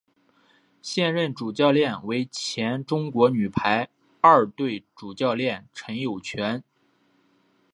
[0.81, 3.87] 现任主教练为前中国女排
[4.19, 6.63] 二队主教练陈友泉。